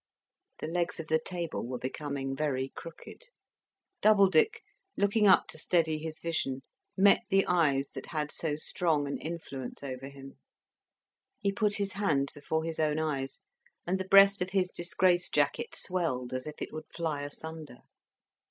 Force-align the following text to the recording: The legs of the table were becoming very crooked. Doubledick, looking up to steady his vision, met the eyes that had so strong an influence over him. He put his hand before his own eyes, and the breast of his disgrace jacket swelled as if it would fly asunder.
The 0.61 0.67
legs 0.67 0.99
of 0.99 1.09
the 1.09 1.19
table 1.19 1.63
were 1.67 1.77
becoming 1.77 2.35
very 2.35 2.69
crooked. 2.69 3.25
Doubledick, 4.01 4.63
looking 4.97 5.27
up 5.27 5.45
to 5.49 5.59
steady 5.59 5.99
his 5.99 6.19
vision, 6.19 6.61
met 6.97 7.21
the 7.29 7.45
eyes 7.45 7.89
that 7.89 8.07
had 8.07 8.31
so 8.31 8.55
strong 8.55 9.05
an 9.05 9.19
influence 9.19 9.83
over 9.83 10.07
him. 10.09 10.39
He 11.37 11.51
put 11.51 11.75
his 11.75 11.91
hand 11.91 12.31
before 12.33 12.63
his 12.63 12.79
own 12.79 12.97
eyes, 12.97 13.41
and 13.85 13.99
the 13.99 14.07
breast 14.09 14.41
of 14.41 14.49
his 14.49 14.71
disgrace 14.71 15.29
jacket 15.29 15.75
swelled 15.75 16.33
as 16.33 16.47
if 16.47 16.63
it 16.63 16.73
would 16.73 16.89
fly 16.91 17.21
asunder. 17.21 17.83